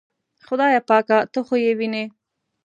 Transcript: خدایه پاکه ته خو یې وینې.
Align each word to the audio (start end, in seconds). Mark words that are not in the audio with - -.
خدایه 0.47 0.79
پاکه 0.89 1.17
ته 1.31 1.39
خو 1.45 1.55
یې 1.65 1.71
وینې. 1.77 2.05